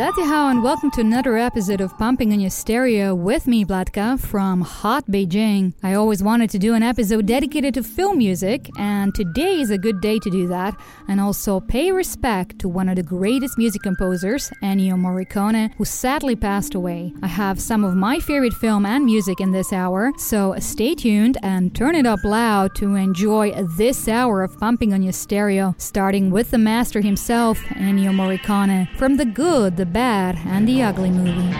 [0.00, 4.18] Dati hao and welcome to another episode of Pumping on Your Stereo with me, Vlatka,
[4.18, 5.74] from hot Beijing.
[5.82, 9.76] I always wanted to do an episode dedicated to film music, and today is a
[9.76, 10.74] good day to do that,
[11.06, 16.34] and also pay respect to one of the greatest music composers, Ennio Morricone, who sadly
[16.34, 17.12] passed away.
[17.22, 21.36] I have some of my favorite film and music in this hour, so stay tuned
[21.42, 26.30] and turn it up loud to enjoy this hour of Pumping on Your Stereo, starting
[26.30, 31.54] with the master himself, Ennio Morricone, from the good, the bad, and the ugly movie.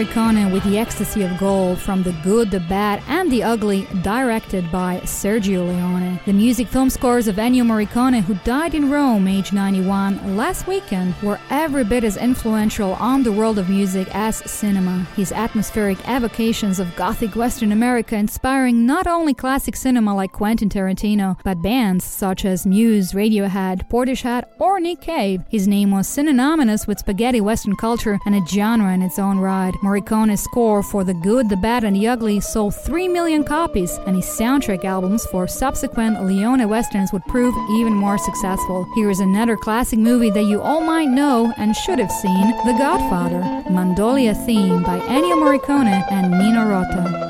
[0.00, 4.70] Morricone with The Ecstasy of Gold from The Good, the Bad, and the Ugly, directed
[4.72, 6.18] by Sergio Leone.
[6.26, 11.14] The music film scores of Ennio Morricone, who died in Rome age 91 last weekend,
[11.22, 15.06] were every bit as influential on the world of music as cinema.
[15.14, 21.38] His atmospheric evocations of Gothic Western America inspiring not only classic cinema like Quentin Tarantino,
[21.44, 25.42] but bands such as Muse, Radiohead, Portishead, or Nick Cave.
[25.48, 29.74] His name was synonymous with spaghetti Western culture and a genre in its own right.
[29.82, 34.16] Morricone's score for The Good, the Bad, and the Ugly sold 3 million copies, and
[34.16, 38.86] his soundtrack albums for subsequent Leone westerns would prove even more successful.
[38.94, 42.76] Here is another classic movie that you all might know and should have seen The
[42.78, 43.40] Godfather,
[43.70, 47.29] Mandolina theme by Ennio Morricone and Nino Rota.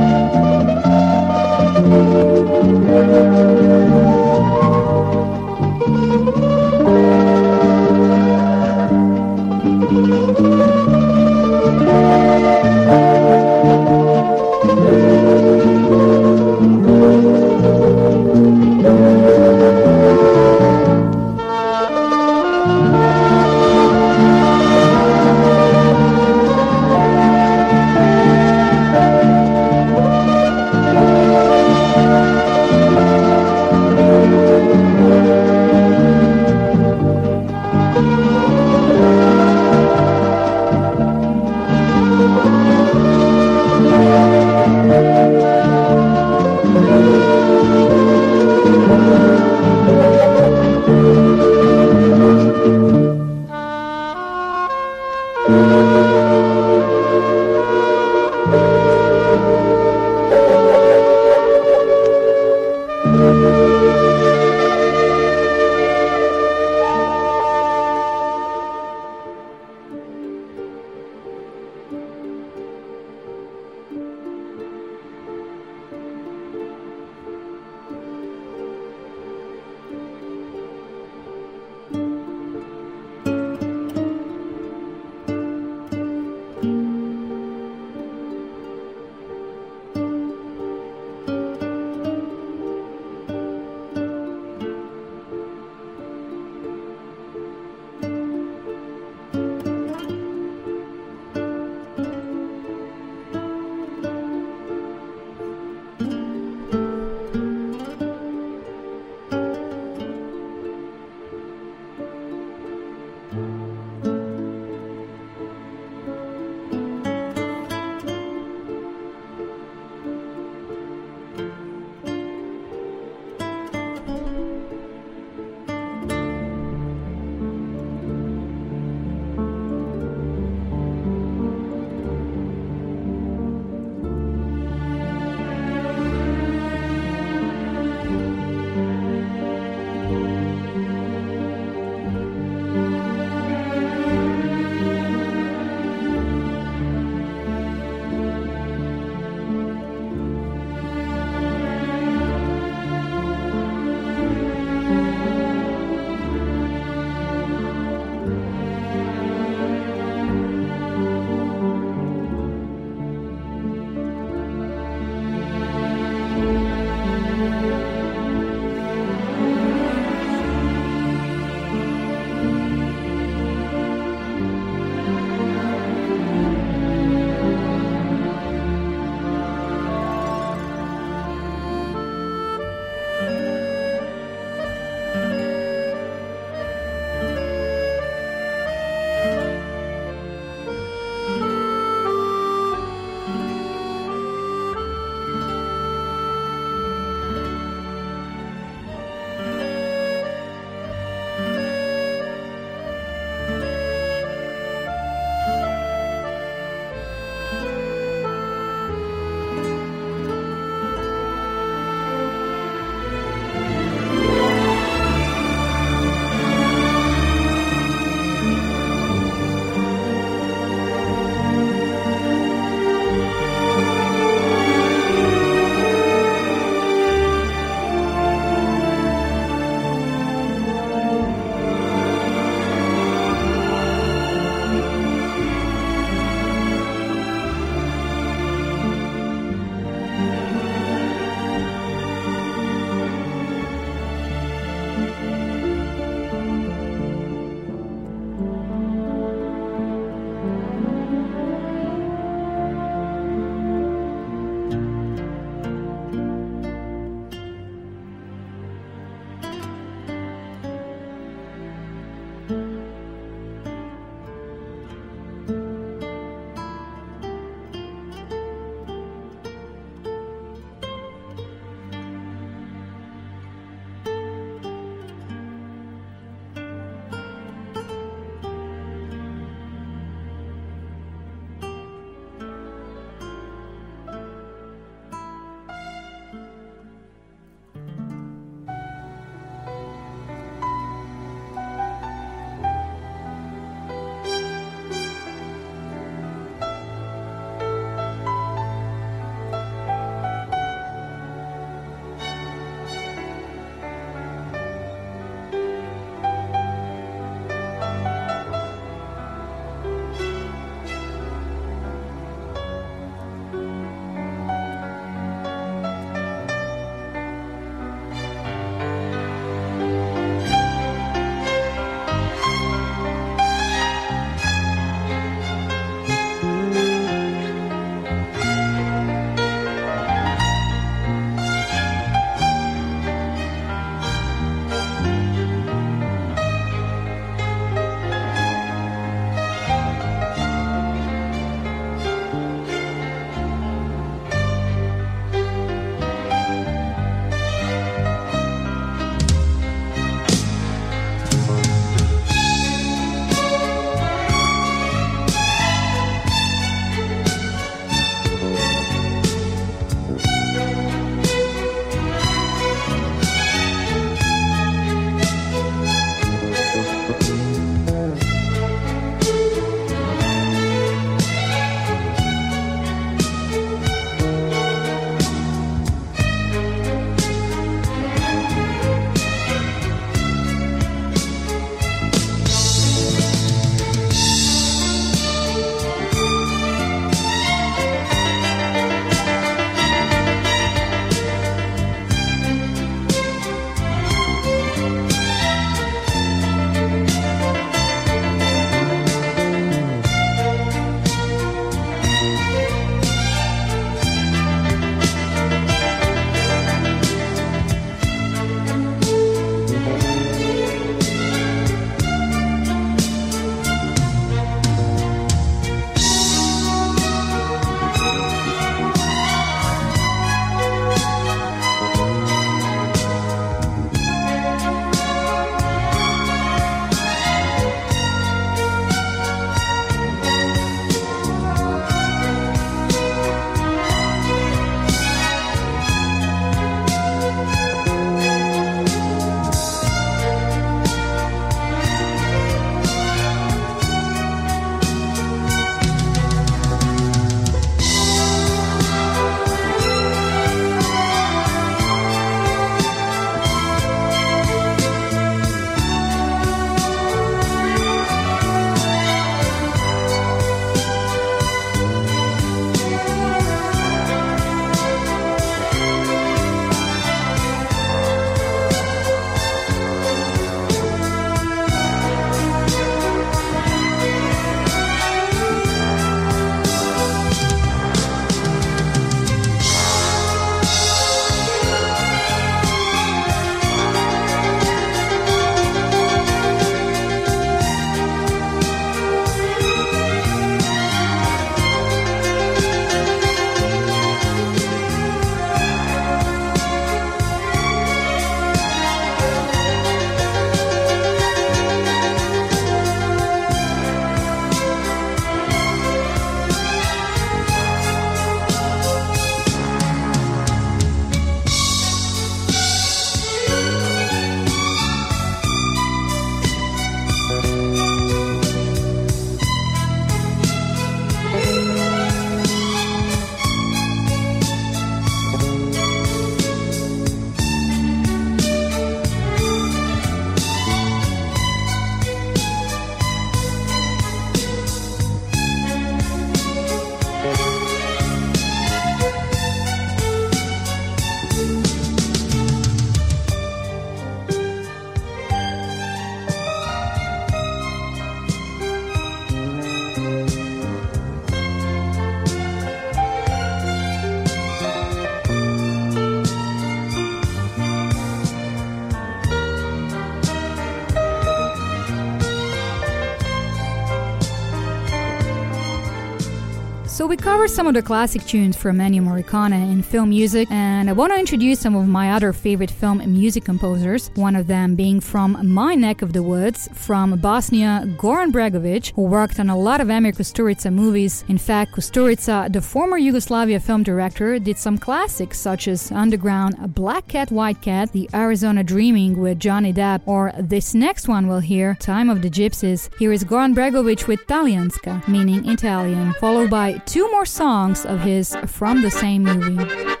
[567.01, 570.87] So we cover some of the classic tunes from Ennio Morricone in film music, and
[570.87, 574.11] I want to introduce some of my other favorite film music composers.
[574.13, 579.01] One of them being from my neck of the woods, from Bosnia, Goran Bregovic, who
[579.01, 581.25] worked on a lot of Emir Kusturica movies.
[581.27, 587.07] In fact, Kusturica, the former Yugoslavia film director, did some classics such as Underground, Black
[587.07, 591.75] Cat, White Cat, The Arizona Dreaming with Johnny Depp, or this next one we'll hear,
[591.79, 592.95] Time of the Gypsies.
[592.99, 598.35] Here is Goran Bregovic with Talijanska, meaning Italian, followed by two more songs of his
[598.47, 600.00] from the same movie.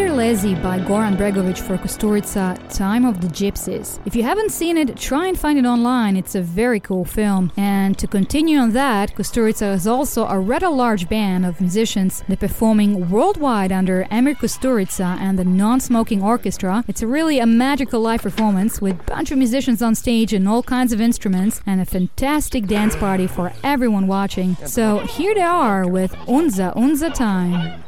[0.00, 4.00] Ederlezi by Goran Bregovic for Kusturica, Time of the Gypsies.
[4.06, 6.16] If you haven't seen it, try and find it online.
[6.16, 7.52] It's a very cool film.
[7.58, 12.24] And to continue on that, Kusturica is also a rather large band of musicians.
[12.28, 16.82] They're performing worldwide under Emir Kusturica and the Non-Smoking Orchestra.
[16.88, 20.62] It's really a magical live performance with a bunch of musicians on stage and all
[20.62, 24.56] kinds of instruments and a fantastic dance party for everyone watching.
[24.64, 27.84] So here they are with Unza Unza Time.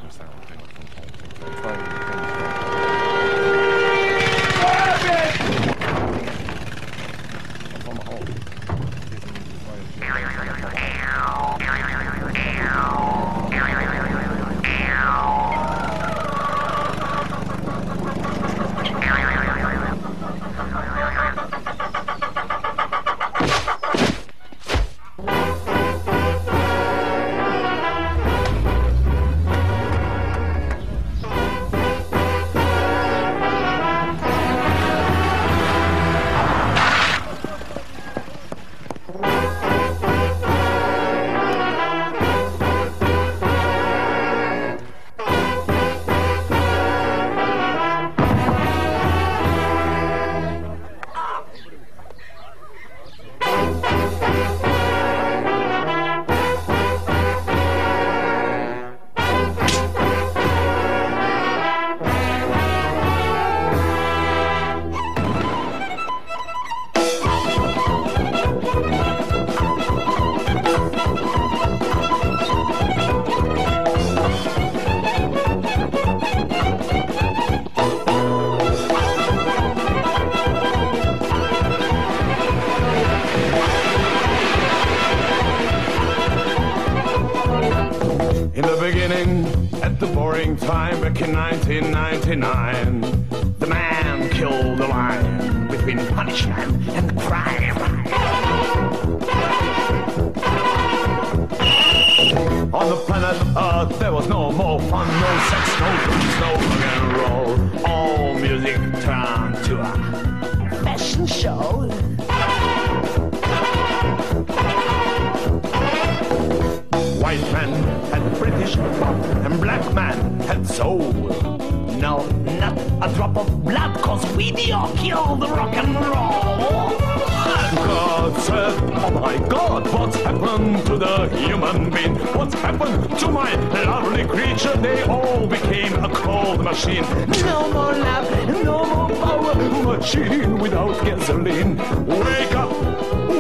[128.25, 132.15] Oh my God, what's happened to the human being?
[132.37, 134.77] What's happened to my lovely creature?
[134.77, 137.03] They all became a cold machine.
[137.43, 139.55] No more love, no more power.
[139.99, 141.77] Machine without gasoline.
[142.07, 142.71] Wake up,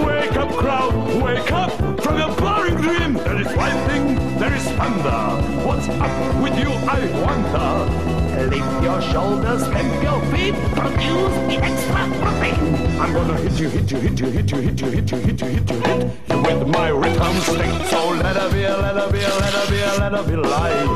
[0.04, 1.70] wake up, crowd, wake up
[2.02, 3.14] from your boring dream.
[3.14, 5.64] There is lightning, there is thunder.
[5.64, 8.21] What's up with you, I wonder?
[8.50, 12.76] Lift your shoulders, stamp your feet, produce the extra protein.
[13.00, 15.40] I'm gonna hit you, hit you, hit you, hit you, hit you, hit you, hit
[15.40, 17.87] you, hit you, hit you with my rhythm stick.
[17.88, 20.90] So let her be, let her be, let her be, let her be live.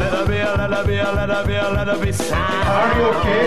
[0.00, 2.68] Let her be, let her be, let her be, let her be sound.
[2.68, 3.46] Are you okay?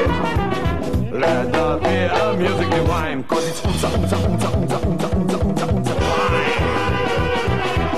[1.20, 5.66] Let her be a music divine, cause it's unza, unza, unza, unza, unza, unza, unza,
[5.66, 6.58] unza, time.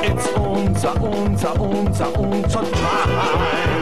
[0.03, 3.78] It's unza, unza, unza, unza, time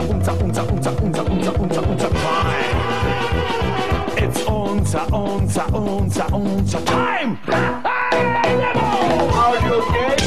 [0.00, 2.64] unser, unser, unser, unser, unser, unser, unser, unser Time.
[4.16, 7.38] It's unser, unser, unser, unser Time.
[7.46, 8.72] Hey,
[9.34, 10.17] Are you okay?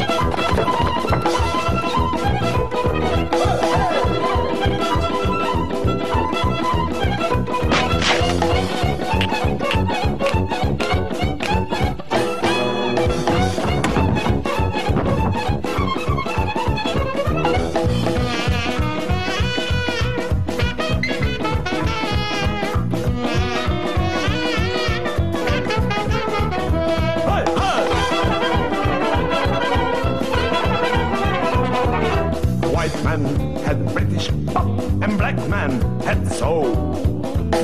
[36.15, 36.63] Man so.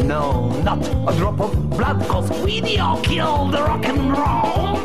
[0.03, 4.77] No, not a drop of blood, cause video killed the rock and roll.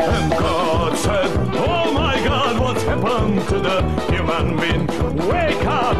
[0.00, 3.76] And God said, Oh my God, what's happened to the
[4.12, 4.86] human being?
[5.28, 5.96] Wake up,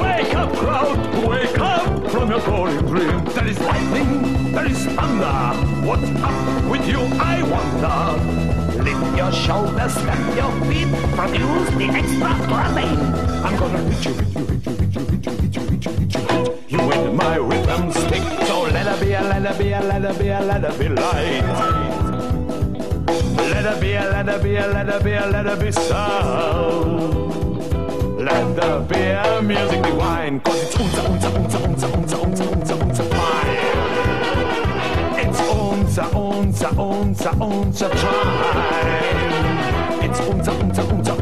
[0.00, 3.24] wake up, crowd, wake up from your boring dream.
[3.24, 5.40] There is lightning, there is thunder.
[5.86, 8.82] What's up with you, I wonder?
[8.82, 12.98] Lift your shoulders, stamp your feet, produce the extra protein.
[13.44, 14.71] I'm gonna hit you, hit you, hit you,
[19.82, 21.42] let her be, be, let her be light.
[23.36, 27.12] Let her be, let her be, let her be, let her be sound.
[28.18, 32.74] Let there be a music divine, cause it's unza, unza, unza, unza, unza, unza, unza,
[32.74, 33.58] unza, fine.
[35.22, 39.12] It's unza, unza, unza, unza, time.
[40.04, 41.12] It's unza, unza, unza,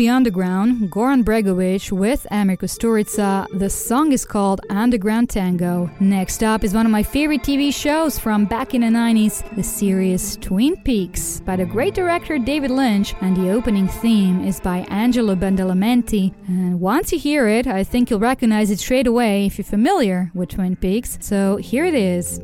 [0.00, 5.90] movie Underground, Goran Bregovic with Emir Kusturica, the song is called Underground Tango.
[6.00, 9.62] Next up is one of my favorite TV shows from back in the 90s, the
[9.62, 14.86] series Twin Peaks by the great director David Lynch, and the opening theme is by
[14.88, 16.32] Angelo Badalamenti.
[16.48, 20.30] And once you hear it, I think you'll recognize it straight away if you're familiar
[20.34, 21.18] with Twin Peaks.
[21.20, 22.40] So here it is.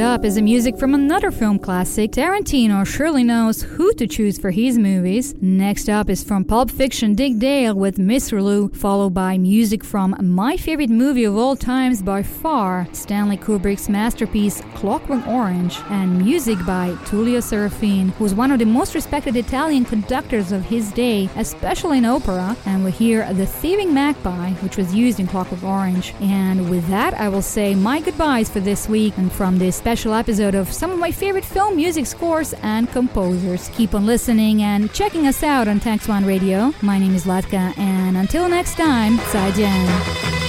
[0.00, 2.10] Up is the music from another film classic.
[2.12, 5.34] Tarantino surely knows who to choose for his movies.
[5.42, 10.56] Next up is from Pulp Fiction Dick Dale with Misirlou, followed by music from my
[10.56, 16.96] favorite movie of all times by far, Stanley Kubrick's masterpiece Clockwork Orange, and music by
[17.04, 21.98] Tullio Serafin, who was one of the most respected Italian conductors of his day, especially
[21.98, 22.56] in opera.
[22.64, 26.14] And we hear The Thieving Magpie, which was used in Clockwork Orange.
[26.22, 30.14] And with that, I will say my goodbyes for this week and from this special
[30.14, 33.68] episode of some of my favorite film music scores and composers.
[33.74, 36.72] Keep on listening and checking us out on Tax One Radio.
[36.82, 40.39] My name is Vlatka, and until next time, 再见。